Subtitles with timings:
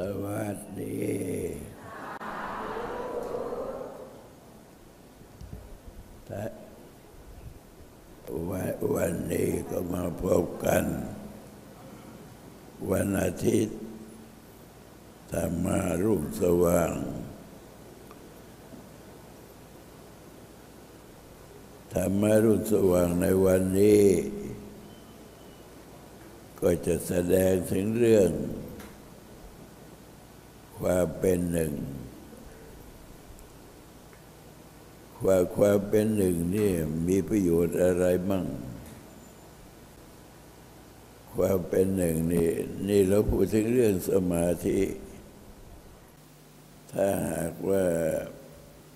[0.00, 0.96] สวัสดี
[8.50, 10.84] วันวันนี้ก็มาพบกัน
[12.90, 13.78] วันอาทิตย์
[15.32, 16.92] ธรรมารุ่งสว่าง
[21.92, 24.06] ธรรมารุ่งสว่างในวันนี้
[26.60, 28.30] ก็จะแสดงถึงเรื่อง
[30.78, 31.72] ความเป็นหนึ่ง
[35.20, 36.70] ความความเป็นหนึ่งนี่
[37.08, 38.46] มีประโยชน์อะไรมั่ง
[41.34, 42.50] ความเป็นหนึ่งนี่
[42.88, 44.80] นี่เราพูดถึงเรื่องสมาธิ
[46.92, 47.84] ถ้าหากว่า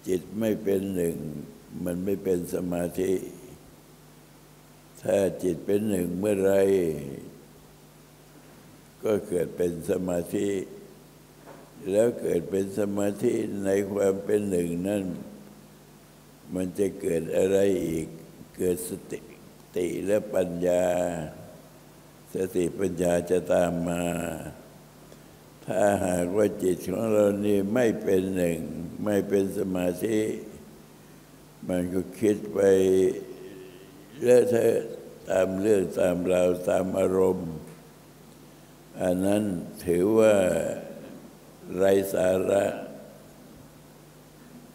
[0.06, 1.16] จิตไม่เป็นหนึ่ง
[1.84, 3.12] มันไม่เป็นสมาธิ
[5.02, 6.52] ถ้าจิตเป็นหนึ่งเมื่อไร
[9.04, 10.48] ก็เกิดเป็นสมาธิ
[11.90, 13.34] แล้วเกิดเป็นสมาธิ
[13.64, 15.04] ในความเป็นหนึ่งนั้น
[16.54, 18.08] มันจะเกิดอะไรอีก
[18.56, 19.20] เกิดสติ
[19.76, 20.84] ติและปัญญา
[22.34, 24.02] สติปัญญาจะตามมา
[25.66, 28.60] ถ้าหากว่าจิตของเรานี่ไม่เป็นหนึ่ง
[29.04, 30.20] ไม่เป็นสมาธิ
[31.68, 32.60] มันก็คิดไป
[34.22, 34.78] เลอะเทอะ
[35.30, 37.52] ตามเรื่องตามราวตามอารมณ์
[39.02, 39.42] อันนั้น
[39.84, 40.34] ถือว่า
[41.76, 42.64] ไรสาระ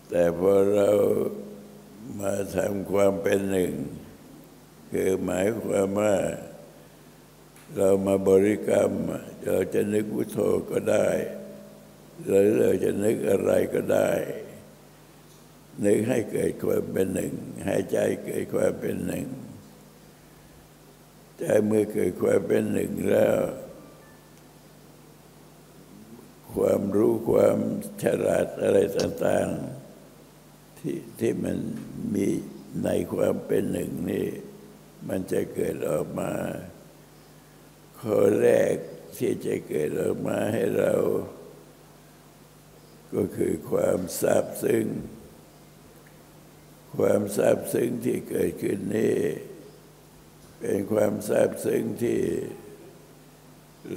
[0.10, 0.90] แต่พอเรา
[2.20, 3.74] มาทำความเป็นหนึ่ง
[4.92, 6.16] คือหมายความว่า
[7.78, 8.92] เรามาบริกรรม
[9.46, 10.40] เราจะนึกพุทโธ
[10.72, 11.08] ก็ได้
[12.26, 14.12] หรือเราจะนึกอะไรก็ได้
[15.86, 17.34] นึกให้เกิดความเป็นหนึ่ง
[17.66, 19.28] ให้ใจเกิดความเป็นหนึ่ง
[21.38, 23.38] ใจเมื่อเกิดความเป็นหนึ่งแล้ว
[26.56, 27.58] ความรู้ความ
[28.04, 31.58] ฉลาดอะไรต่างๆ ที่ที่มัน
[32.14, 32.28] มี
[32.84, 34.28] ในความเป็นหนึ่งนี่
[35.10, 36.34] มันจะเกิดออกมา
[38.02, 38.76] ข้อแรก
[39.18, 40.94] ที่จะเกิดออกมาให้เรา
[43.14, 44.86] ก็คือความทราบซึ้ง
[46.98, 49.18] ความทราบซึ้งที่เกิดขึ้นนี้
[50.60, 52.20] เป็นความทราบซึ้งที่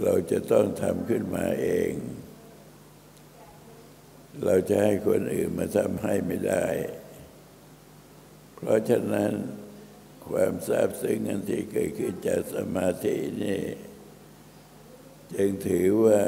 [0.02, 1.92] เราจะต้องทำขึ้นมาเอง
[4.44, 6.66] เราจะให้คนอื่นมาทำให้ไม่ได้
[8.54, 9.32] เพราะฉะนั้น
[10.28, 13.62] ความทราบซึ้งอันที่เกิดขึ้นจากสมาธินี่
[15.34, 16.20] จึงถือว่า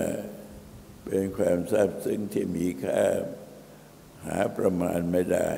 [1.04, 3.02] เป็นความทราบซึ้งที่มีค่า
[4.26, 5.50] หาประมาณไม่ได้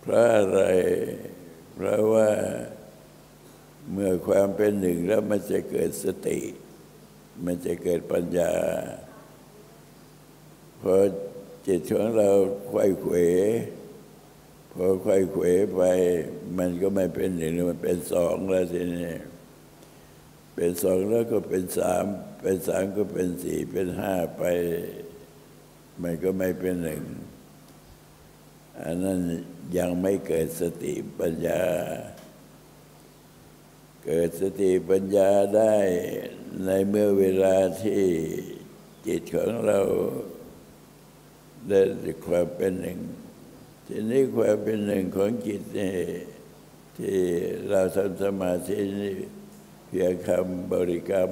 [0.00, 0.62] เพราะอะไร
[1.74, 2.30] เพราะว่า
[3.92, 6.40] เมื่อความเป็นหนึ่งแล้วมันจะเกิดสติ
[7.44, 8.52] มันจะเกิดปัญญา
[10.82, 10.96] พอ
[11.66, 12.30] จิตของเรา
[12.70, 13.14] ควายเขว
[14.72, 15.44] พอควายเขว
[15.74, 15.80] ไป
[16.58, 19.10] มันก็ไม่เป็นหนึ่งมันเป็นสองแล้วทีนี้
[20.54, 22.04] เป็นสองแล้วก็เป็นสาม
[22.42, 24.42] เป็นสามก็เป็นสี่เป็นห้าไป
[26.02, 27.02] มันก็ไม่เป็นหนึ่ง
[28.82, 29.20] อันนั้น
[29.78, 31.62] ยังไม่เกิดสติปัญญา
[34.04, 35.74] เกิดสติปัญญาได้
[36.64, 38.02] ในเมื่อเวลาที่
[39.06, 39.80] จิตของเรา
[41.68, 41.80] ได้
[42.26, 42.98] ความเป็นหนึ่ง
[43.86, 45.96] ทีนี้ความเป็นหนึ่งของจิตนี่
[46.98, 47.18] ที่
[47.68, 49.16] เราทำสมาธินี่
[49.88, 51.30] เพียงคำบริกรรม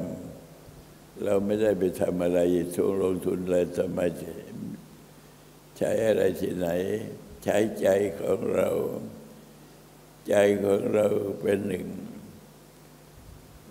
[1.24, 2.40] เราไม่ได้ไปทำอะไร
[2.74, 4.32] ช่วงลงทุนเลยสมาธิ
[5.76, 6.68] ใช้อะไรที่ไหน
[7.44, 7.88] ใช้ใจ
[8.20, 8.70] ของเรา
[10.28, 11.06] ใจของเรา
[11.42, 11.86] เป็นหนึ่ง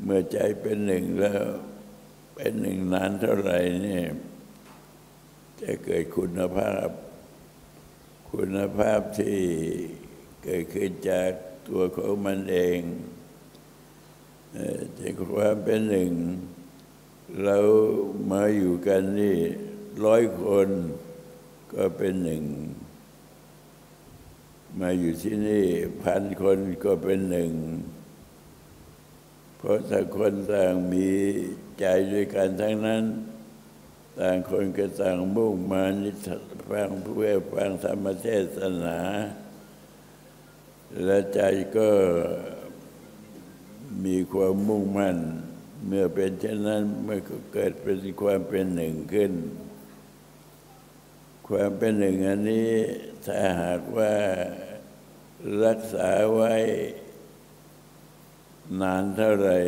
[0.03, 1.43] เมื่อใจเป็นหนึ่งแล้ว
[2.35, 4.05] เป็นหนึ่งนานเท่าไหร่เนี่ย
[5.61, 6.89] จะเกิดคุณภาพ
[8.31, 9.39] คุณภาพที่
[10.43, 11.31] เกิดขึ้นจาก
[11.67, 12.79] ตัวของมันเอง
[14.99, 16.11] จากความเป็นหนึ่ง
[17.43, 17.57] เรา
[18.31, 19.37] มาอยู่กันนี่
[20.05, 20.69] ร้อยคน
[21.73, 22.43] ก็เป็นหนึ่ง
[24.79, 25.65] มาอยู่ที่นี่
[26.01, 27.51] พันคนก็เป็นหนึ่ง
[29.57, 31.09] เพราะถ้าคนต่างมี
[31.79, 33.03] ใจด้วยกันทั้งนั้น
[34.19, 36.11] ต่างคนก็ต่างมุ่งมานิ
[36.69, 38.99] ฟังเพื่อฟังธรรมเทศนา
[41.03, 41.41] และใจ
[41.77, 41.89] ก็
[44.05, 45.17] มีความมุ่งมั่น
[45.85, 47.19] เมื่อเป็นเช่นนั้นเมื่อ
[47.53, 49.33] เกิดเป็นความเป็นหนึ่งขึ้น
[51.47, 52.71] ความเป็นหนึ่งอันนี้
[53.25, 54.13] ถ้าหากว่า
[55.65, 56.55] รักษาไว้
[58.81, 59.59] นานเท่าไหร่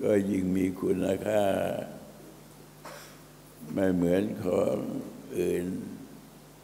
[0.00, 1.44] ก็ยิ่งมีคุณค่า
[3.72, 4.76] ไม่เหมือนของ
[5.38, 5.66] อื่น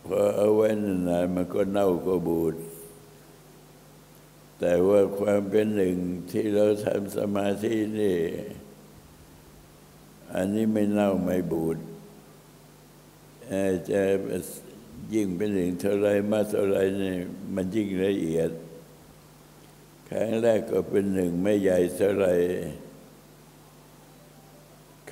[0.07, 0.69] พอเอาไว้
[1.09, 2.55] นานมันก็เน่าก็บูด
[4.59, 5.97] แต่ว่าความเป็นหนึ่ง
[6.31, 8.19] ที่เราทำสมาธินี่
[10.35, 11.79] อันนี้ไม่เน่าไม่บูด
[13.53, 14.03] อาจจะ
[15.15, 17.15] ยิ่งเป็นหนึ่งเท่าไรมากเท่าไรนี่
[17.55, 18.51] มันยิ่งละเอียด
[20.09, 22.27] ครั้งแรกก็เป็นหนึ่งไม่ใหญ่เท่าไร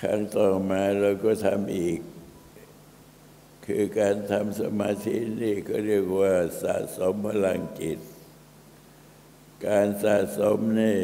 [0.01, 2.01] ครั้งต่อมาเราก็ทำอีก
[3.67, 6.33] คือการทำสมาธินี่ก็เรียกว่า
[6.63, 8.01] สะสมพลังจิต
[9.67, 11.01] การสะสมนี่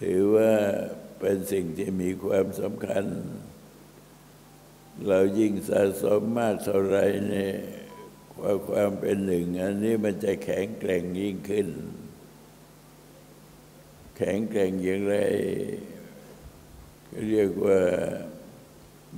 [0.00, 0.52] ถือว่า
[1.20, 3.04] เป็นสิ่งที่มีความสำคัญ
[5.08, 6.98] เรายิ่งสะสมมากเท่าไร
[7.28, 7.54] เนี่ย
[8.34, 11.68] ความความเป็นหนึ่ง อันนี้มันจะแข็งแกร่งยิ่งขึ้น
[14.16, 15.16] แข็งแกร่งอย่างไร
[17.28, 17.80] เรียกว่า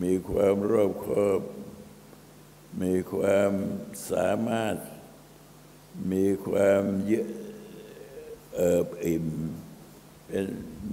[0.02, 1.40] มีความรอบคอบ
[2.82, 3.52] มีความ
[4.10, 4.76] สามารถ
[6.12, 7.28] มีความเยอะ
[8.54, 9.26] เอิบอิ่ม
[10.26, 10.46] เป็น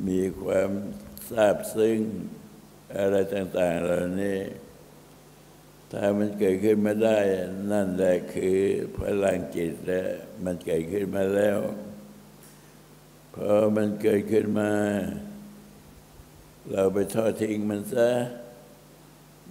[0.08, 0.70] มีความ
[1.30, 2.00] ทราบซึ้ง
[2.98, 4.40] อะไรต่าง ๆ เหล่านี้
[5.92, 7.20] ถ้ามันเกิดขึ้นมาได้
[7.72, 8.60] นั่นแหละคือ
[8.98, 10.02] พลังจิตและ
[10.44, 11.60] มันเกิดขึ้นมาแล้ว
[13.36, 14.72] พอมันเกิดขึ้นมา
[16.72, 18.10] เราไปทอดทิ้งมันซะ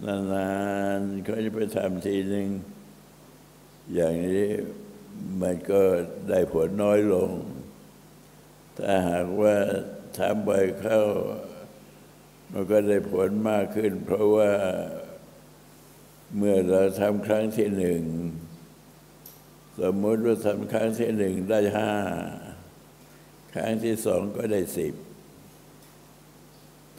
[0.05, 0.50] นา
[0.99, 2.49] นๆเขาจะไปทำทีหนึ่ง
[3.94, 4.46] อย่างนี้
[5.40, 5.81] มันก็
[6.28, 7.31] ได้ผลน้อยลง
[8.78, 9.55] ถ้าหากว่า
[10.19, 11.00] ทำบ่อยเข้า
[12.52, 14.50] มันก็ได้ผลมากขึ้น เพราะว่า
[16.37, 18.02] เมื่อเราทำครั้งที่หนึ่ง
[19.81, 21.93] สมมติว่าทำครั้งที่หนึ่งได้ห้า
[23.55, 24.94] ครั้งที่สองก็ได้สิบ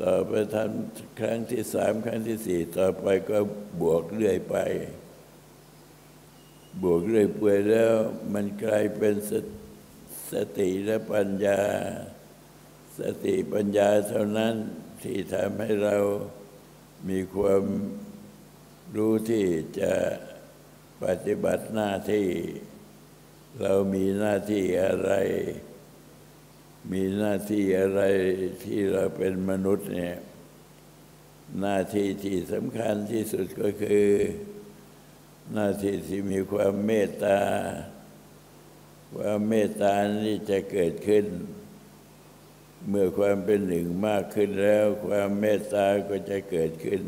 [0.01, 3.37] ต่อไปทำครั้งที่สามครั้งที่สี่ต่อไปก็
[3.81, 4.55] บวกเรื่อยไป
[6.83, 7.93] บวกเรื่อยไปแล้ว
[8.33, 9.31] มันกลายเป็นส
[10.31, 11.61] สติและปัญญา
[12.99, 14.55] สติปัญญาเท่านั้น
[15.03, 15.97] ที่ทำให้เรา
[17.09, 17.63] มีความ
[18.95, 19.45] รู้ที่
[19.79, 19.93] จะ
[21.03, 22.27] ปฏิบัติหน้าที่
[23.61, 25.11] เรามีหน้าที่อะไร
[26.91, 28.01] มีหน้าที่อะไร
[28.63, 30.17] ที่เราเป็นมนุษย์เนี่ย
[31.59, 34.07] หน้าที่ที่สำคัญที่สุดก็คือ
[35.53, 37.39] หน้าที่ที่มีความเมตตา
[39.15, 39.95] ความเมตตา
[40.25, 41.25] นี่จะเกิดขึ้น
[42.89, 47.03] เมื่อความเป็นหนึ่งมากขึ้นแล้ว ความเมตตาก็จะเกิดขึ้น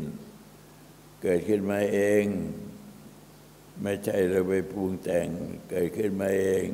[1.22, 2.24] เกิดขึ้นมาเอง
[3.82, 5.28] ไม่ใช่เราไปปรุงแต่ง
[5.70, 6.66] เกิดขึ้นมาเอง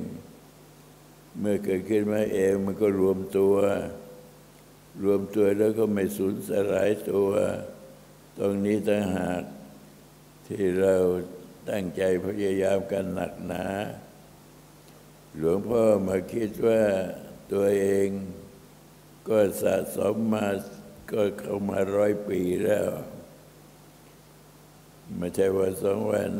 [1.38, 3.54] เมื่อเกิดขึ้นมาเองมันก็รวมตัว
[5.02, 7.30] รวมตัวแล้วก็ไม่สูญสลายตัว
[8.38, 9.42] ตรงนี้ต่างหาก
[10.46, 10.94] ที่เรา
[11.70, 13.66] ตั้งใจพยายามกันหนักหนา
[15.36, 16.82] หลวงพ่อมาคิดว่า
[17.52, 18.08] ตัวเอง
[19.28, 20.46] ก็สะสมมา
[21.12, 22.88] ก็เข้ามาร้อยปีแล้ว
[25.18, 26.32] ไม่ใช่ว่าสองวัน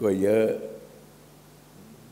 [0.00, 0.48] ก็เยอะ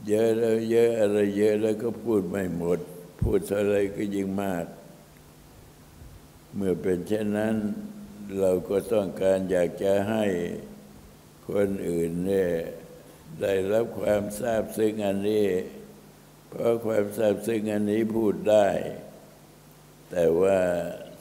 [0.08, 2.78] เยอะแล้วเยอะอะไรเยอะแล้วก็พูดไม่หมด
[3.20, 4.64] พูดอะไรก็ยิ่งมาก
[6.54, 7.56] เมื่อเป็นเช่นนั้น
[8.38, 10.25] เราก็ต้องการอยากจะให้
[11.48, 12.52] คนอื่นเนี่ย
[13.40, 15.46] ได้รับความทราบซึ้งอันนี้
[16.48, 18.66] เพราะความทราบซึ้งอันนี้พูดได้
[20.10, 20.58] แต่ว่า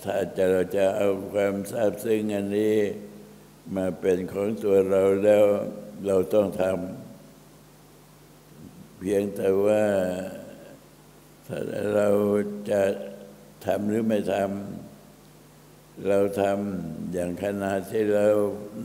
[0.04, 2.78] ถ้าจะเราจะเอาความทราบซึ้งอันนี้
[3.76, 5.46] มาเป็นของตัวเราแล้ว
[6.06, 7.05] เราต้องทำ
[9.00, 9.84] เพียงแต่ว่า
[11.48, 11.60] ถ้า
[11.96, 12.10] เรา
[12.70, 12.82] จะ
[13.66, 18.28] ทำหรือไม่ทำเราทำอย่างขณะที่เรา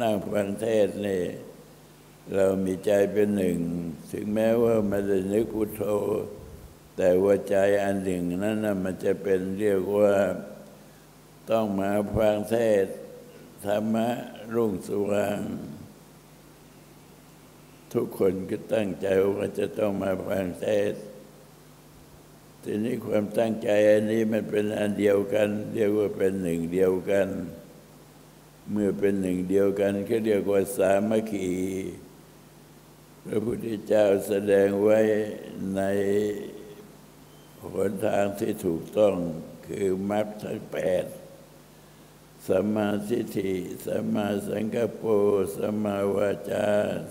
[0.00, 1.24] นั่งฟังเทศนี่
[2.34, 3.58] เรามีใจเป็นหนึ่ง
[4.12, 5.84] ถึงแม้ว่ามันจะนึกพุทโธ
[6.96, 10.14] แต่ว่าใจอันหนึ่งนั้นนะมันจะเป็นเรียกว่า
[11.50, 12.86] ต้องมาฟังเทศ
[13.64, 14.08] ธรรมะ
[14.54, 15.40] รุ่งสว่าง
[17.94, 19.06] ทุกคนก็ตั้งใจ
[19.36, 20.94] ว่าจะต้องมาฟังเทศ
[22.62, 27.28] ทีนี้ความตั้งใจอันนี้มันเป็นอันเดียวกัน เรียกว่าเป็นหนึ่งเดียวกัน
[28.70, 31.50] เมื่อเป็นหนึ่งเดียวกันก็เรียกว่าสามัคคี
[33.24, 34.98] พระพุทธเจ้าแสดงไว้
[35.76, 35.80] ใน
[37.72, 39.14] หนทางที่ถูกต้อง
[39.66, 41.04] คือมรรคทั้งแปด
[42.46, 43.52] สัมมาทิฏฐิ
[43.84, 45.02] สัมมาสังกัปโป
[45.56, 46.66] สัมมาวาจา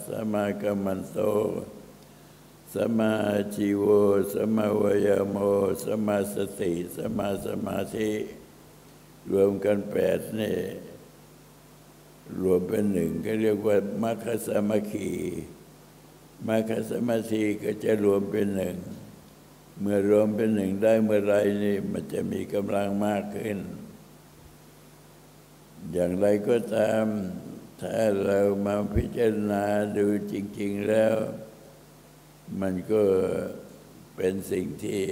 [0.05, 1.17] สัมมากัมมันโต
[2.74, 3.13] สัมมา
[3.53, 3.86] ชีโว
[4.33, 5.38] สัมมาวายโม
[5.83, 8.12] สัมมาสติสัมมาสมาธิ
[9.31, 10.57] รวมกันแปดนี่
[12.41, 15.12] รวมเป็นหนึ่งก็เรียกว่ามัคคสมัคคี
[16.48, 18.77] มัคคสมัคคีก็จะรวมเป็นหนึ่ง
[19.79, 21.33] เมื่อรวมเป็นหนึ่งได้เมื่อไร
[21.63, 23.59] นี่มันจะมีกำลังมากขึ้น
[25.91, 27.05] อย่างไรก็ตาม
[27.81, 29.65] ถ้าเรามาพิจารณา
[29.98, 31.15] ดูจริง ๆแล้ว
[32.62, 33.03] มันก็
[34.15, 35.03] เป็นสิ่งที่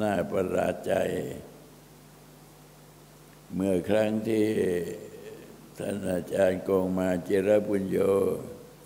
[0.00, 0.94] น่าประหลาดใจ
[3.54, 4.46] เมื่อครั้งที่
[5.78, 7.98] ท่านอาจารย์กงมาเจรบุญโย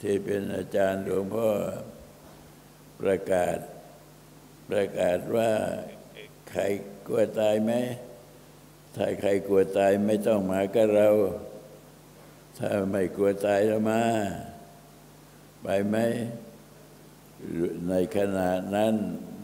[0.00, 1.50] ที่เป็นอาจารย์หลวงพ่อ
[3.00, 3.58] ประกาศ
[4.68, 5.52] ประกาศว่า
[6.50, 6.62] ใคร
[7.06, 7.72] กลัวตายไหม
[8.94, 11.08] ถ้าใครกลัวตายไม่ต้องมากับเรา
[12.58, 14.02] ถ้าไม่กลัวตายแล้วมา
[15.62, 15.96] ไปไหม
[17.88, 18.94] ในขณะนั้น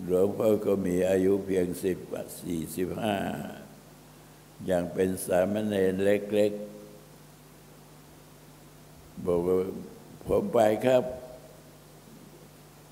[0.06, 1.98] หลวงพ่อก็มีอายุเพียงสิบ
[2.40, 3.16] สี่สิบห้า
[4.66, 9.56] อย่างเป็นสามเณรเล็กๆ บอกว่า
[10.26, 11.04] ผมไปครับ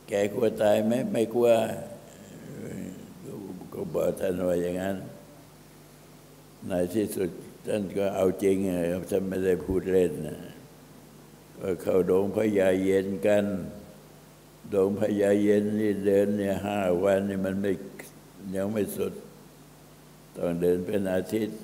[0.09, 1.51] แกกลัวตายไหมไม่กลัว
[3.73, 4.97] ก็บอกท่านว่าอย่างนั้น
[6.69, 7.31] ในที่สุด
[7.67, 8.57] ท่านก็เอาจริง
[8.91, 10.41] ครับท่านไม่ได้พูดเล่นนะ
[11.61, 13.45] ก็เข้าดงพญาเย็นกัน
[14.75, 17.73] ดงพญาเย็นนี่เดินเนี่ยห้าวันนี่มันไม่
[18.55, 19.13] ยังไม่สุด
[20.37, 21.59] ต้องเดินเป็นอาทิตย์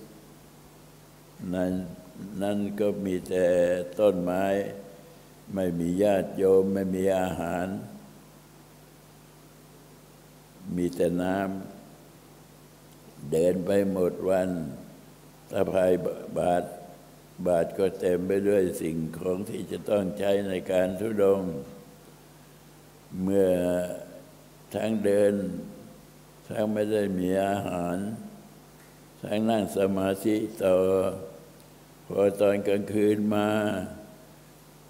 [1.54, 1.72] นั้น
[2.42, 3.46] นั่นก็มีแต่
[3.98, 4.44] ต้นไม้
[5.54, 7.66] ไม่มีญาติโยม ไม่มีอาหาร
[10.76, 14.50] มีแต่น้ำเดินไปหมดวัน
[15.50, 15.92] ตะพาย
[16.38, 16.64] บาท
[17.46, 21.42] บาทก็เต็มไปด้วยสิ่งของที่จะต้องใช้ในการทุดง
[23.22, 23.50] เมื่อ
[24.74, 25.34] ทั้งเดิน
[26.48, 27.96] ทั้งไม่ได้มีอาหาร
[29.22, 30.76] ทั้งนั่งสมาธิต่อ
[32.06, 33.48] พอตอนกลางคืนมา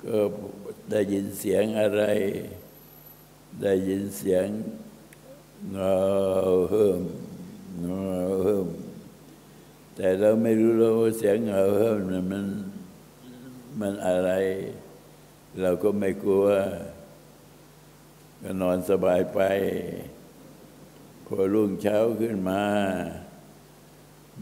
[0.04, 0.18] ก็
[0.90, 2.02] ได้ยินเสียงอะไร
[3.62, 4.48] ได้ยินเสียง
[5.72, 5.98] เงา
[6.70, 7.02] เฮิม
[7.80, 8.02] เงา
[8.42, 8.68] เฮิม
[10.00, 11.98] แต่เราไม่รู้เราเสียงเงาเฮิ่ม
[12.30, 12.46] มัน
[13.80, 14.30] มันอะไร
[15.60, 16.46] เราก็ไม่กลัว
[18.42, 19.40] ก็นอนสบายไป
[21.26, 22.62] พอรุ่งเช้าขึ้นมา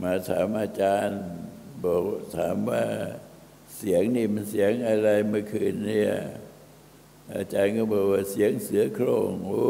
[0.03, 1.21] มาถามอาจารย์
[1.85, 2.03] บอก
[2.37, 2.83] ถามว่า
[3.77, 6.13] เสียงนี่มันเสียงอะไรเมื่อคืนเนี่ย
[7.35, 9.65] อาจารย์ก็บอกว่าเสียงเสือโคร่งโอ้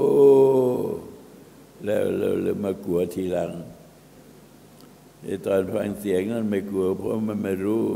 [1.84, 3.52] แล้วเราเลยมากลัวทีหลัง
[5.46, 7.86] ตอนฟังเสียงนั้นไม่กลัว เพราะมันไม่รู้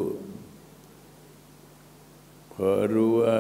[2.53, 3.37] พอรู้ว่า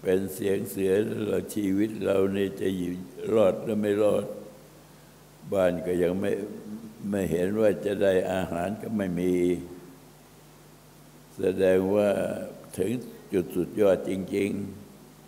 [0.00, 0.92] เป็นเสียงเสือ
[1.26, 2.92] เราชีวิตเราเนี่ยจะอยู่
[3.34, 4.26] รอดหรือไม่รอด
[5.52, 6.32] บ้านก็ยังไม่
[7.10, 9.34] ไม่เห็นว่าจะได้อาหารก็ไม่มี
[11.38, 12.08] แสดงว่า
[12.78, 12.90] ถึง
[13.32, 14.50] จุดสุดยอดจริง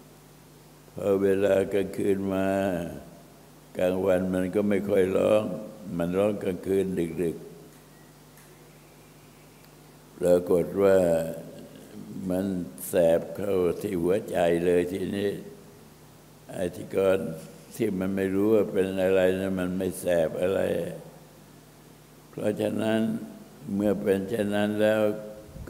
[0.09, 2.49] ๆ พอเวลากลางคืนมา
[3.79, 5.43] กลางวันมันก็ไม่ค่อยร้อง
[5.99, 6.87] มันร้องกลางคืน
[7.23, 7.37] ดึก
[10.19, 10.99] ปรากฏว่า
[12.31, 12.47] มัน
[12.89, 15.31] แสบเข้าที่หัวใจเลยทีนี้
[16.51, 17.19] ไอ้ที่ก่อน
[17.77, 20.61] ที่มันไม่รู้ว่าเป็นอะไรนะมันไม่แสบอะไร
[22.31, 23.01] เพราะฉะนั้น
[23.75, 25.03] เมื่อเป็นเช่นนั้นแล้ว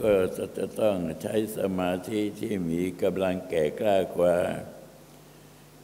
[0.01, 0.13] ก็
[0.59, 4.37] จะต้องใช้สมาธิที่มีกำลังแก่กล้ากว่า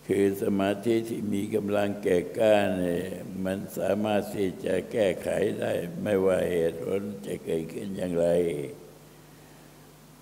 [0.07, 3.05] คือสมาธิที่มีกำลังแก่กล้าเนี่ย
[3.45, 5.29] มันสามารถที่จะแก้ไข
[5.61, 8.27] ได้ ไม่ว่าเหตุผลจะเกิดขึ้นอย่างไร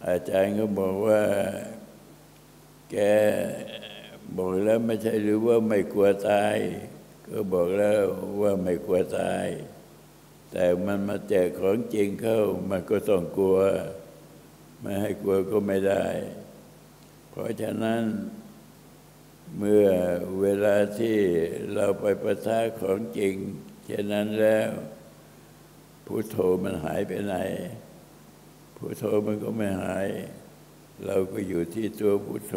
[0.06, 1.22] อาจารย์ก็บอกว่า
[2.90, 2.96] แก
[4.36, 6.56] บอกแล้วไม่ใช่หรือว่าไม่กลัวตาย
[7.28, 8.02] ก็บอกแล้ว
[8.40, 9.46] ว่าไม่กลัวตาย
[10.52, 13.58] แต่มันมาแจกของจริงเข้า มันก็ต้องกลัว
[14.80, 16.04] ไม่ให้กลัวก็ไม่ได้
[17.30, 18.02] เพราะฉะนั้น
[19.58, 19.88] เมื่อ
[20.40, 21.18] เวลาที่
[21.74, 23.34] เราไปประทะของจริง
[23.84, 24.70] เช่นนั้นแล้ว
[26.06, 27.36] พุโทโธมันหายไปไหน
[28.76, 30.08] พุโทโธมันก็ไม่หาย
[31.06, 32.54] เราก็อยู่ที่ตัวพุโทโธ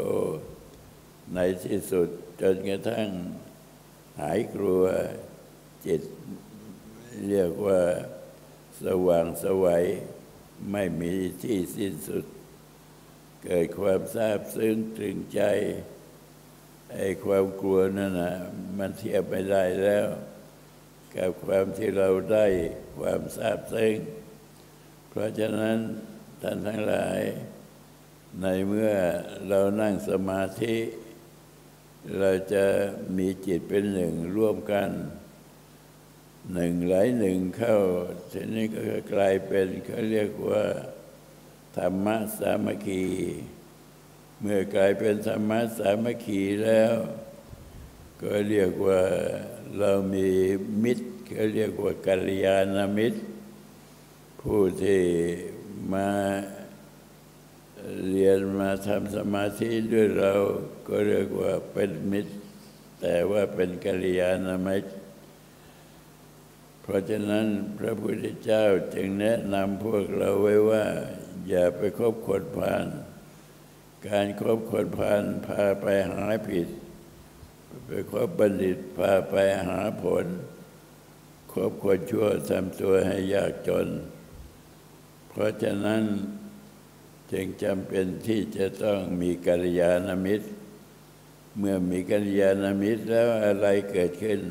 [1.33, 2.09] ในที่สุด
[2.41, 3.09] จนกระทั่ง
[4.21, 4.83] หายกลัว
[5.85, 6.01] จิต
[7.27, 7.81] เรียกว่า
[8.83, 9.85] สว่างสวัย
[10.71, 12.25] ไม่มีที่สิ้นสุด
[13.43, 15.41] เกิดความซาบซึ้งตรึงใจ
[16.97, 18.33] ไอ้ความกลัวนั่นนะ
[18.77, 20.07] มันเทียบไม่ได้แล้ว
[21.15, 22.45] กับความที่เราได้
[22.99, 23.95] ความซาบซึ้ง
[25.09, 25.77] เพราะฉะนั้น
[26.41, 27.21] ท่านทั้งหลาย
[28.41, 28.91] ในเมื่อ
[29.47, 30.75] เรานั่งสมาธิ
[32.19, 32.65] เราจะ
[33.17, 34.89] มีจิตเป็นหนึ่งร่วมกัน
[36.53, 37.77] หนึ่งหลายหนึ่งเข้า
[38.31, 38.79] ทีนี้ก็
[39.13, 40.63] กลายเป็นเขาเรียกว่า
[41.77, 43.05] ธรรมะสามัคคี
[44.45, 46.93] เมื่อกลายเป็นธรรมะสามัคคีแล้ว
[48.21, 49.01] ก็เรียกว่า
[49.79, 50.27] เรามี
[50.83, 53.19] มิตรเขาเรียกว่ากัลยาณมิตร
[54.41, 55.01] ผู้ที่
[55.93, 56.09] มา
[58.09, 60.33] เรียนมาทำสมาธิด้วยเรา
[60.87, 62.33] ก็เรียกว่าเป็นมิตร
[63.01, 64.91] แต่ว่าเป็นกัลยาณมิตร
[66.81, 67.47] เพราะฉะนั้น
[67.79, 70.83] พระพุทธเจ้าจึงแนะนำพวกเราไว้ว่า
[71.49, 72.87] อย่าไปคบคนพาล
[74.09, 76.67] การคบคนพาลพาไปหาผิด
[77.85, 79.35] ไปคบบัณฑิตพาไป
[79.67, 80.25] หาผล
[81.51, 83.87] คบคนชั่วทำตัวให้ยากจน
[85.29, 86.03] เพราะฉะนั้น
[87.31, 90.47] จึงจำเป็นที่จะต้องมีกัลยาณมิตร
[91.57, 94.41] เมื่อมีกัลยาณมิตรแล้วอะไรเกิดขึ้น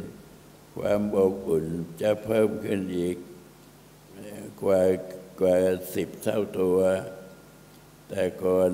[0.77, 1.67] ความอบอุ่น
[2.03, 3.17] จะเพิ่มขึ้นอีก
[4.63, 4.81] กว่า
[5.41, 5.57] กว่า
[5.95, 6.79] สิบเท่าตัว
[8.09, 8.73] แต่ก่อน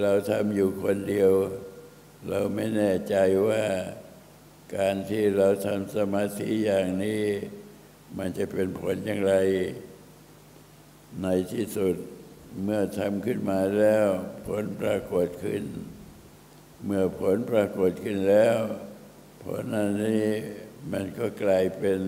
[0.00, 1.32] เราทำอยู่คนเดียว
[2.28, 3.16] เราไม่แน่ใจ
[3.48, 3.64] ว่า
[4.76, 7.22] การที่เราทำสมาธิอย่างนี้
[8.18, 9.34] มันจะเป็นผลอย่างไร
[11.22, 11.96] ในที่สุด
[12.62, 14.06] เมื่อทำขึ้นมาแล้ว
[14.46, 15.64] ผลปรากฏขึ้น
[16.84, 18.58] เมื่อผลปรากฏขึ้นแล้ว
[19.44, 20.26] ผลอันนี้
[20.92, 22.00] มันก็กลายเป็น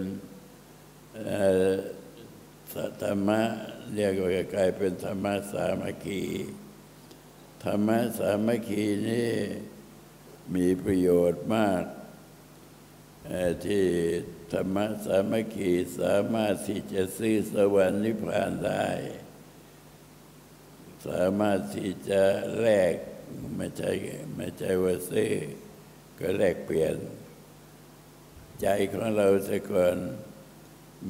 [3.03, 3.41] ธรรมะ
[3.95, 6.23] เรียกว่ากลายเป็นธรรมะสามัคคี
[7.65, 9.31] ธรรมะสามัคคีนี้
[10.55, 11.85] มีประโยชน์มาก
[13.67, 13.85] ที่
[14.53, 18.89] ธรรมะสามัคคีสามารถที่จะซื้อสวรรค์นิพพานได้
[21.09, 22.23] สามารถที่จะ
[22.61, 22.95] แลก
[23.57, 23.91] ไม่ใช่
[24.37, 25.33] ไม่ใช่ว่าซื้อ
[26.19, 26.97] ก็แลกเปลี่ยน
[28.61, 29.97] ใจของเราแต่ก่อน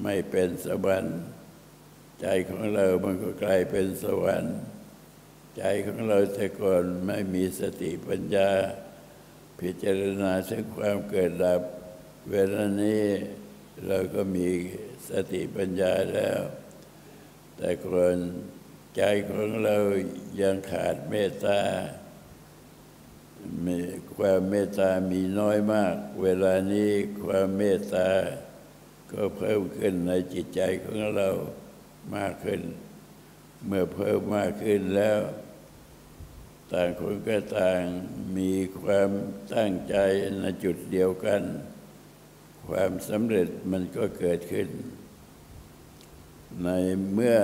[0.03, 1.19] ไม่เป็นสวรรค์
[2.21, 4.59] ใจของเรามันก็กลายเป็นสวรรค์
[5.59, 8.51] ใจของเราแต่ก่อนไม่มีสติปัญญา
[9.61, 11.61] พิจารณาถึงความเกิดดับ
[12.31, 13.05] เวลานี้
[13.87, 14.49] เราก็มี
[15.11, 16.41] สติปัญญาแล้ว
[17.57, 18.17] แต่ก่อน
[18.97, 19.77] ใจของเรา
[20.41, 21.61] ยังขาดเมตตา
[24.17, 26.91] ความเมตตามีน้อยมาก เวลานี้
[27.25, 28.09] ความเมตตา
[29.13, 31.29] ก็เพิ่มขึ้นในจิตใจของเรา
[32.17, 32.61] มากขึ้น
[33.67, 35.19] เมื่อเพิ่มมากขึ้นแล้ว
[36.73, 37.83] ต่างคนก็ต่าง
[38.37, 39.11] มีความ
[39.55, 39.97] ตั้งใจ
[40.39, 41.43] ในจุดเดียวกัน
[42.69, 44.69] ความสำเร็จมันก็เกิดขึ้น
[46.65, 46.69] ใน
[47.13, 47.39] เมื่อ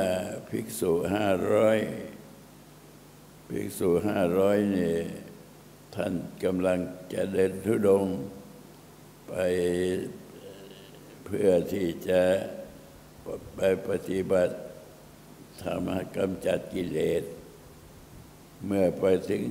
[0.49, 1.79] ภิกษุห้าร้อย
[3.49, 4.97] ภิกษุห้าร้อยนี่
[5.95, 6.79] ท่านกำลัง
[7.13, 8.07] จะเดินทุดง
[9.29, 9.35] ไป
[11.25, 12.23] เพื่อที่จะ
[13.57, 14.55] ไปปฏิบัติ
[15.63, 17.23] ธรรมกำจัดกิเลส
[18.67, 19.45] เมื่อไปถึง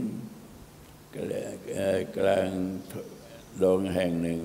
[2.17, 2.49] กลาง
[3.63, 4.41] ดงแห่งหนึ่ง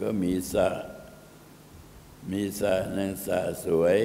[0.00, 0.68] ก็มีสระ
[2.30, 3.98] มีสระนางสระสวย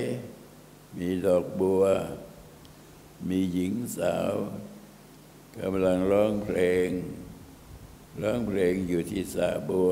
[0.97, 1.83] มีดอกบัว
[3.29, 4.33] มีหญิงสาว
[5.59, 6.89] กำลังร้องเพลง
[8.21, 9.91] ร้องเพลงอยู่ที่สาบัว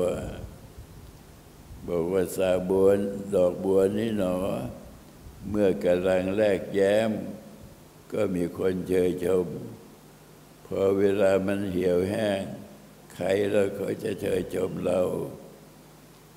[1.86, 2.88] บอกว่าสาบัว
[3.34, 4.36] ดอกบัวนี้หนอ
[5.50, 7.10] เมื่อกำลังแลกแย้ม
[8.12, 9.46] ก็มีคนเชยชม
[10.74, 12.42] พอเวลามันเหี่ยวแห้ง
[13.14, 15.00] ใครเราก็จะเชยชมเรา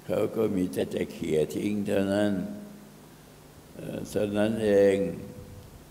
[0.05, 2.33] เขาก็มีแต่จะเขี่ยทิ้งเท่านั้น
[4.13, 4.97] ฉะนั้นเอง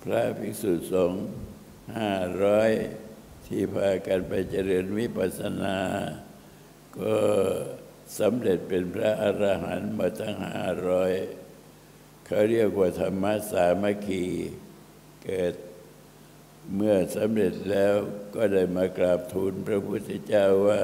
[0.03, 1.25] พระภิกษุสงฆ์
[1.99, 2.13] ห้า
[2.45, 2.71] ร้อย
[3.47, 5.79] ที่พากันไปเจริญวิปัสสนา
[6.99, 7.17] ก็
[8.19, 11.13] สำเร็จเป็นพระอรหันต์มาทั้งห้าร้อย
[12.27, 14.25] เขาเรียกว่าธรรมะสามัคคี
[15.25, 15.55] เกิด
[16.73, 17.95] เมื่อสำเร็จแล้ว
[18.35, 20.83] ก็ได้มากราบทูลพระพุทธเจ้าว่า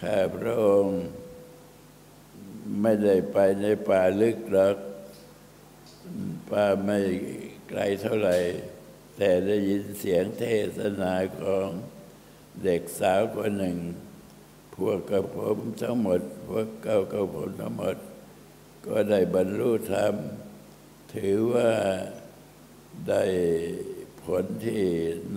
[0.00, 1.00] ข้าพระองค์
[2.82, 4.76] ไม่ได้ไปในป่าลึกหรอก
[6.50, 6.98] ป่าไม่
[7.68, 8.38] ไกลเท่าไหร่
[9.16, 10.44] แต่ได้ยินเสียงเท
[10.76, 11.68] ศนาของ
[12.64, 13.78] เด็กสาวคนหนึ่ง
[14.74, 17.96] พวกกับผมทั้งหมด พวกเก้ากับผมทั้งหมด
[18.86, 20.14] ก็ได้บรรลุธรรม
[21.14, 21.70] ถือว่า
[23.08, 23.22] ได้
[24.26, 24.84] ผลที่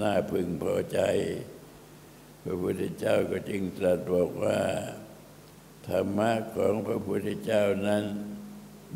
[0.02, 1.00] น่าพึงพอใจ
[2.44, 4.60] พระพุทธเจ้าก็จึงตรัสบอกว่า
[5.88, 8.04] ธรรมะของพระพุทธเจ้านั้น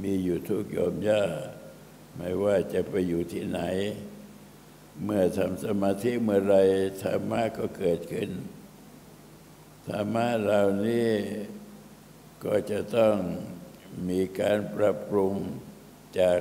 [0.02, 1.24] มีอยู่ทุกโยมย่า
[2.16, 3.62] ไม่ว่าจะไปอยู่ที่ไหน
[5.04, 6.56] เมื่อทำสมาธิเมื่อไร
[7.04, 8.32] ธรรมะก็เกิดขึ้น
[9.88, 11.12] ธรรมะเหล่านี้
[12.44, 13.16] ก็จะต้อง
[14.10, 15.36] มีการปรับปรุง
[16.20, 16.40] จาก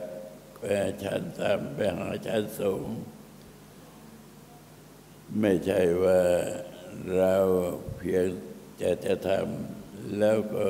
[1.02, 2.86] ชั้นต่ำไปหาชั้นสูง
[5.40, 6.20] ไม่ใช่ว่า
[7.16, 7.34] เรา
[7.96, 8.26] เพียง
[8.80, 10.66] จะจะทำแล้วก็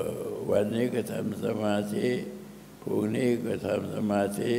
[0.50, 2.08] วันนี้ก็ทำสมาธิ
[2.82, 4.54] พรุ่งนี้ก็ทำสมาธิ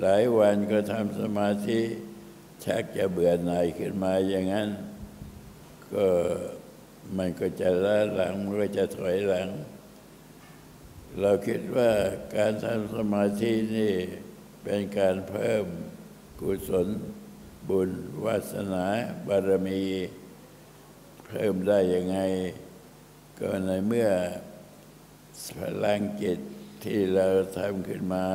[0.00, 1.80] หลายวันก็ทำสมาธิ
[2.64, 4.68] ชักจะเบื่อหน่ายขึ้นมาอย่างนั้น
[5.94, 6.06] ก็
[7.16, 9.48] มันก็จะล้าหลังมันก็จะถอยหลัง
[11.20, 11.90] เราคิดว่า
[12.36, 13.94] การทำสมาธินี่
[14.62, 15.64] เป็นการเพิ่ม
[16.40, 16.88] กุศล
[17.70, 17.90] บุญ
[18.24, 18.84] วาสนา
[19.26, 19.82] บารมี
[21.26, 22.18] เพิ่มได้ยังไง
[23.38, 24.10] ก็ในเมื่อ
[25.58, 26.38] พลังจิต
[26.84, 28.26] ที่เราทำขึ้นมา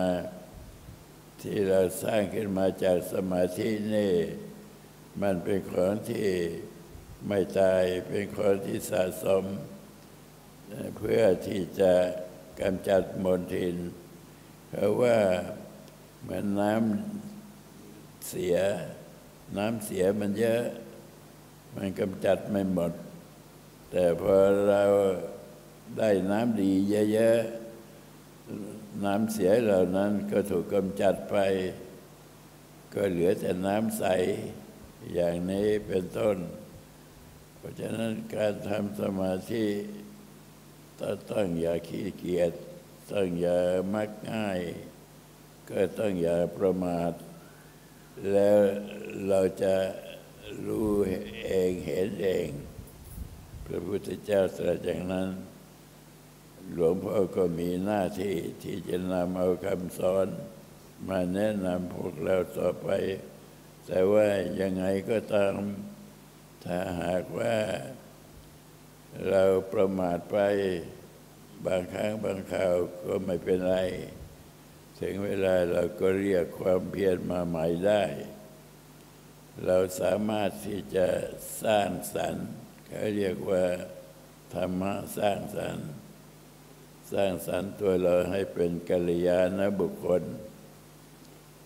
[1.42, 4.14] ที่เราสร้างขึ้นมาจากสมาธินี่
[5.22, 6.30] มันเป็นของที่
[7.28, 9.44] ไม่ตายเป็นของที่สะสม
[10.98, 11.94] เพื่อที่จะ
[12.60, 13.76] กำจัดมลทิน
[14.68, 15.18] เพราะว่า
[16.22, 18.58] เหมือนน้ำเสีย
[19.58, 20.64] น้ำเสียมันเยอะ
[21.76, 22.94] มันกำจัดไม่หมด
[23.92, 24.36] แต่พอ
[24.70, 24.84] เรา
[25.98, 26.72] ได้น้ำดี
[27.14, 31.38] เยอะๆ น้ำเสียเหล่านั้นก็ถูกกำจัดไป
[32.94, 34.04] ก็เหลือแต่น้ำใส
[35.14, 36.38] อย่างนี้เป็นต้น
[37.56, 39.66] เพราะฉะนั้นการทำสมาธิ
[41.32, 42.52] ต้องอย่าขี้เกียจ
[43.12, 43.60] ต้องอย่า
[43.94, 44.60] มักง่าย
[45.70, 47.12] ก็ต้องอย่าประมาท
[48.32, 48.58] แล้ว
[49.28, 49.76] เราจะ
[50.66, 50.90] รู้
[51.44, 52.50] เองเห็นเอง
[53.66, 55.30] พระพุทธเจ้าตรัสอย่างนั้น
[56.74, 60.28] หลวงพ่อก็มีหน้าที่ที่จะนำเอาคำสอน
[61.08, 62.90] มาแนะนำพวกเราต่อไป
[63.86, 64.28] แต่ว่า
[64.62, 65.56] ยังไงก็ตาม
[66.64, 67.56] ถ้าหากว่า
[69.30, 70.38] เราประมาทไป
[71.66, 72.74] บางครั้งบางคราว
[73.06, 73.78] ก็ไม่เป็นไร
[75.00, 78.04] ถึงเวลาเราก็เรียกความเพียรมาใหม่ได้
[79.66, 81.08] เราสามารถที่จะ
[81.64, 82.48] สร้างสรรค์
[82.88, 83.64] เขาเรียกว่า
[84.54, 85.88] ธรรมะสร้างสรรค์
[87.14, 90.24] สร้างสรรค์ตัวเราให้เป็นกัลยาณบุคคล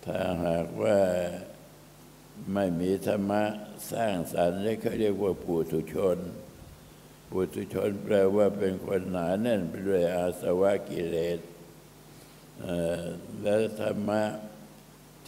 [0.04, 0.98] ถ้าหากว่า
[2.54, 3.44] ไม่มีธรรมะ
[3.92, 6.18] สร้างสรรค์นี่เขาเรียกว่าปุถุชน
[7.30, 11.40] ปุถุชนแปลว่าเป็นคนหนาแน่นไปด้วยอาสวะกิเลส
[13.42, 14.22] และธรรมะ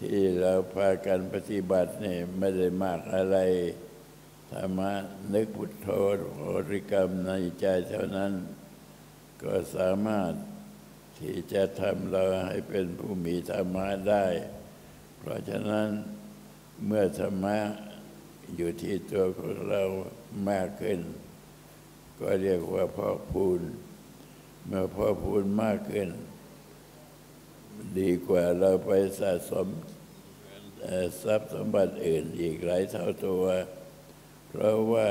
[0.01, 3.39] ที่เราพากันปฏิบัติเนี่ยไม่ได้มากอะไร
[4.53, 4.93] ธรรมะ
[5.33, 5.89] นึกพุทโธ
[6.55, 8.33] บริกรรมในใจเท่านั้น
[9.43, 10.33] ก็สามารถ
[11.19, 14.27] ที่จะทำเราให้เป็นผู้มีธรรมะได้
[15.19, 15.89] เพราะฉะนั้น
[16.87, 17.59] เมื่อธรรมะ
[18.57, 19.83] อยู่ที่ตัวของเรา
[20.51, 21.01] มากขึ้น
[22.19, 23.61] ก็เรียกว่าพ่อพูน
[24.67, 26.09] เมื่อพ่อพูนมากขึ้น
[27.99, 29.69] ดีกว่าเราไปสะสม
[31.23, 33.45] ทรัพย์สมบัติอื่นอีกหลายเท่าตัว
[34.49, 35.09] เพราะว่า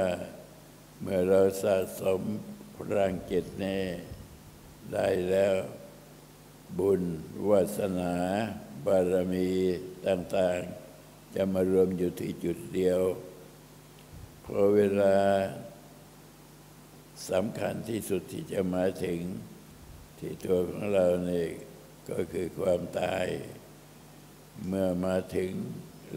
[1.02, 2.22] เมื่อเราสะสม
[2.76, 3.84] พลังจิตนี้
[4.94, 5.54] ได้แล้ว
[6.80, 7.02] บุญ
[7.50, 8.14] วาสนา
[8.86, 9.50] บารมี
[10.08, 10.60] ต่าง
[10.98, 13.02] ๆ จะมารวมอยู่ที่จุดเดียว
[14.42, 15.16] เพอเวลา
[17.30, 19.20] สำคัญที่สุดที่จะมาถึง
[20.20, 21.50] ที่ตัวของเราเนี่ย
[22.10, 23.26] ก็คือความตาย
[24.68, 25.52] เมื่อมาถึง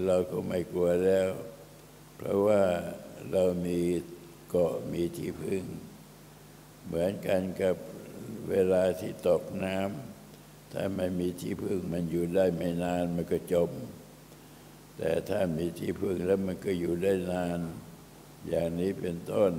[0.04, 1.28] เราก็ไม่กลัวแล้ว
[2.16, 2.62] เพราะว่า
[3.32, 3.80] เรามี
[4.48, 5.64] เกาะมีที่พึ่ง
[6.84, 7.76] เหมือนกันกับ
[8.50, 13.70] เวลาที่ตกน้ำถ้าไม่มีที่พึ่งมันอยู่ได้ไม่นานมันก็จม
[14.96, 17.60] แต่ถ้ามีที่พึ่งแล้วมันก็อยู่ได้นาน
[18.48, 19.52] อย่างนี้เป็นต้น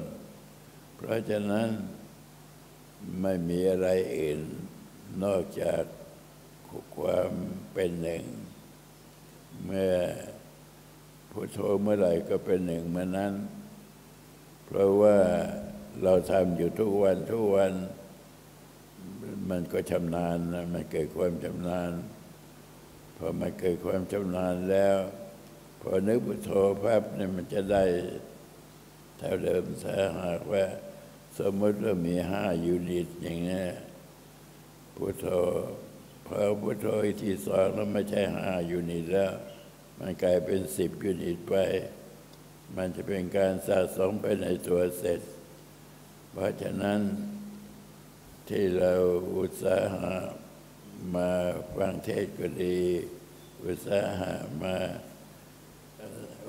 [0.96, 1.70] เพราะฉะนั้น
[3.22, 4.42] ไม่มีอะไรอื่น
[5.24, 5.84] นอกจาก
[6.98, 7.32] ความ
[7.74, 8.24] เป็นหนึ่ง
[9.66, 9.96] เมื่อ
[11.32, 13.34] พุทโธเมื่อไหร่ก็เป็นหนึ่งเมื่อนั้น
[14.66, 15.18] เพราะว่า
[16.04, 17.74] เราทำอยู่ทุกวันทุกวัน
[19.50, 21.92] มันก็ชำนาญนะมันเกิดความชำนาญ
[23.18, 24.98] พอมันเกิดความชำนาญแล้ว
[25.82, 26.52] พอนึกพุทโธ
[26.84, 27.84] พับเนี่ยมันจะได้
[29.18, 30.64] เท่าเดิมถ้าหากว่า
[31.40, 33.64] สมมติว่ามีห้ายูนิตอย่างนี้
[34.96, 35.28] พุทโธ
[36.26, 39.34] พอพุทโธอีกทีสองแล้วไม่ใช่ห้ายูนิตแล้ว
[40.00, 41.54] มันกลายเป็นสิบยูนิตไป
[42.76, 45.22] มันจะเป็นการสะสมไปในตัวเสร็จ
[46.32, 47.02] เพราะฉะนั้น
[48.50, 48.94] ที่เรา
[49.38, 50.16] อุตสาหะ
[51.16, 51.30] มา
[51.76, 52.78] ฟังเทศก็ดี
[53.66, 54.76] อุตสาหะมา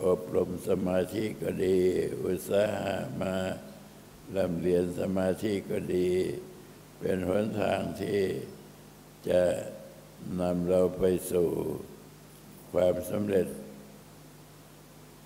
[0.05, 1.79] อบรมสมาธิก็ดี
[2.25, 3.35] อุตสาหะมา
[4.37, 6.09] ลำเรียนสมาธิก็ดี
[6.99, 8.21] เป็นหนทางที่
[9.31, 9.43] จะ
[10.41, 11.49] นำเราไปสู่
[12.73, 13.49] ความสำเร็จ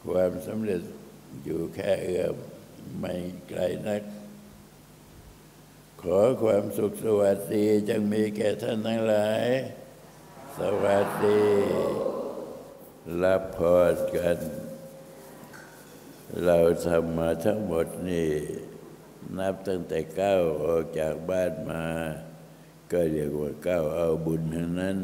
[0.09, 0.83] ความสำเร็จ
[1.45, 2.35] อยู่แค่เอื้อม
[2.99, 3.15] ไม่
[3.49, 4.03] ไกลนัก
[6.03, 9.47] ขอความสุขสวัสดีจงมีแก่ท่านทั้งหลาย
[10.59, 11.45] สวัสดี
[13.23, 13.59] รับพ
[13.93, 14.39] รกัน
[16.45, 18.31] เราทำมาทั้งหมดนี่
[19.39, 21.85] นับตั้งแต่ก้าวออกจากบ้านมา
[22.93, 24.99] ก็เรียกว่าก้าวเอาบุญทั้งนั้น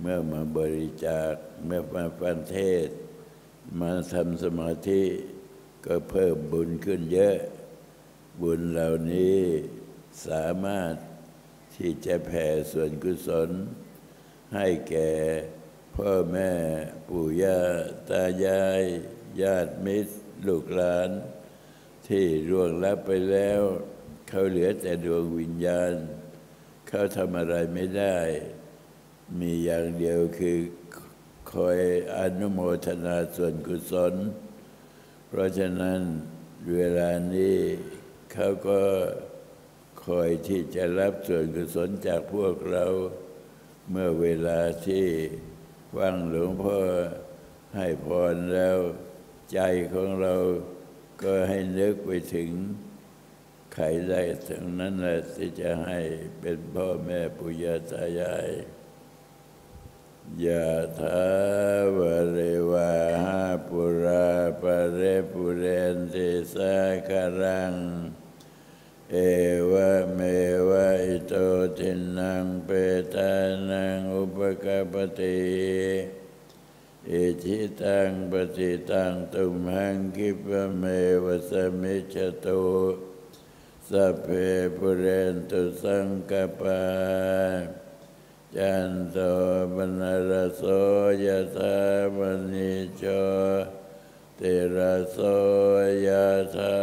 [0.00, 2.88] เมื่อมาบริจาคเมื่อมาฟันเทศ
[3.80, 5.04] มาทำสมาธิ
[5.86, 7.38] ก็เพิ่มบุญขึ้นเยอะ
[8.42, 9.40] บุญเหล่านี้
[10.26, 10.94] สามารถ
[11.74, 13.50] ที่จะแผ่ส่วนกุศล
[14.54, 15.12] ให้แก่
[15.96, 16.50] พ่อแม่
[17.08, 17.60] ปู่ย่า
[18.10, 18.82] ตายาย
[19.40, 20.12] ญาติมิตร
[20.46, 21.10] ลูกหลาน
[22.08, 23.60] ที่ร่วงลับไปแล้ว
[24.28, 25.94] เขาเหลือแต่ดวงวิญญาณ
[26.96, 28.16] เขาทำอะไรไม่ได้
[29.40, 30.58] มีอย่างเดียวคือ
[31.52, 31.78] คอย
[32.18, 34.14] อนุโมทนาส่วนกุศล
[35.28, 36.00] เพราะฉะนั้น
[36.72, 37.58] เวลานี้
[38.32, 38.82] เขาก็
[40.04, 42.86] คอยที่จะรับส่วนกุศลจากพวกเรา
[43.90, 45.06] เมื่อเวลาที่
[45.96, 46.80] ฟังหลวงพ่อ
[47.76, 48.78] ให้พรแล้ว
[49.52, 49.58] ใจ
[49.92, 50.34] ของเรา
[51.22, 52.50] ก็ให้นึกไปถึง
[53.74, 56.00] ใครได้ทั้งนั้นแหละที่จะให้
[56.40, 58.50] เป็นพ่อแม่ปุยาตายาย
[60.44, 60.66] ยะ
[60.98, 61.24] ถา
[61.96, 61.98] ว
[62.32, 62.38] เร
[62.70, 62.92] วา
[63.24, 64.28] หาปุรา
[64.60, 65.00] ปะเร
[65.32, 65.64] ปุเร
[65.96, 66.74] นติสา
[67.08, 67.74] คารัง
[69.12, 69.16] เอ
[69.70, 70.20] วะเม
[70.68, 71.34] วะอิโต
[71.78, 72.70] ทินังเป
[73.14, 73.32] ตา
[73.70, 75.40] นังอุปกปปติ
[77.10, 80.82] อิทิตังปฏิตังตุมหังคิปเม
[81.24, 82.64] วะสมิจจตุ
[83.90, 84.28] สัพเพ
[84.76, 86.84] ปุเรนตุสังกปา
[88.56, 89.16] จันโท
[89.74, 90.62] ปนรโส
[91.24, 91.76] ยธา
[92.16, 92.18] ม
[92.52, 93.02] ณิโช
[94.38, 94.78] ติร
[95.12, 95.18] โส
[96.06, 96.08] ย
[96.56, 96.78] ธา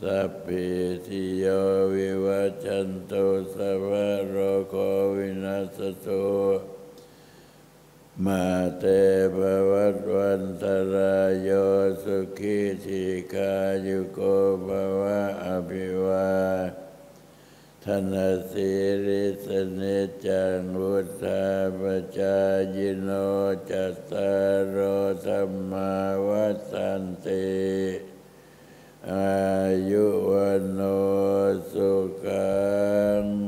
[0.00, 0.68] สัพพิ
[1.06, 1.44] ติโย
[1.94, 4.36] วิวัจจันตุสัพพะโร
[4.68, 4.74] โค
[5.16, 6.24] วินัสตุ
[8.22, 8.46] มา
[8.78, 8.84] เต
[9.34, 9.38] ภ
[9.70, 11.50] วัตวันตรายโย
[12.02, 13.54] สุขีทีกา
[13.86, 14.20] ยุโก
[14.66, 14.68] ภ
[15.00, 16.34] วะอภิวา
[17.84, 18.14] ธน
[18.50, 18.70] สิ
[19.06, 19.80] ริสเน
[20.26, 21.42] จังวุธา
[21.78, 21.80] ป
[22.18, 22.38] จา
[22.76, 23.10] ยโน
[23.70, 24.76] จัตตารโอ
[25.26, 25.92] ธรรมา
[26.28, 27.54] วัฏันติ
[29.12, 29.34] อา
[29.90, 30.80] ยุวันโน
[31.72, 31.92] สุ
[32.24, 32.54] ขั
[33.22, 33.43] ง